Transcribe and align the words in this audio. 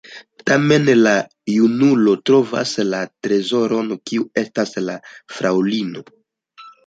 Tamen 0.49 0.87
la 1.01 1.11
junulo 1.55 2.13
trovas 2.29 2.71
la 2.93 3.01
trezoron, 3.27 3.93
kiu 4.13 4.25
estas 4.45 4.73
la 4.89 4.95
fraŭlino. 5.37 6.05